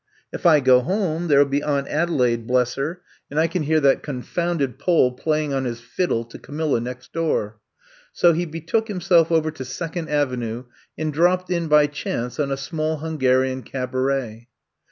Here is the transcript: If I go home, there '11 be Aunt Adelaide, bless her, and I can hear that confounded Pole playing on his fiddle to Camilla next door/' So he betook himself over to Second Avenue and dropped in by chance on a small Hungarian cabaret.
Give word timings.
If 0.33 0.47
I 0.47 0.61
go 0.61 0.79
home, 0.81 1.27
there 1.27 1.41
'11 1.41 1.51
be 1.51 1.61
Aunt 1.61 1.87
Adelaide, 1.87 2.47
bless 2.47 2.73
her, 2.73 3.01
and 3.29 3.39
I 3.39 3.45
can 3.45 3.61
hear 3.61 3.79
that 3.81 4.01
confounded 4.01 4.79
Pole 4.79 5.11
playing 5.11 5.53
on 5.53 5.65
his 5.65 5.79
fiddle 5.79 6.23
to 6.23 6.39
Camilla 6.39 6.79
next 6.81 7.13
door/' 7.13 7.59
So 8.11 8.33
he 8.33 8.47
betook 8.47 8.87
himself 8.87 9.31
over 9.31 9.51
to 9.51 9.63
Second 9.63 10.09
Avenue 10.09 10.63
and 10.97 11.13
dropped 11.13 11.51
in 11.51 11.67
by 11.67 11.85
chance 11.85 12.39
on 12.39 12.49
a 12.49 12.57
small 12.57 12.97
Hungarian 12.97 13.61
cabaret. 13.61 14.47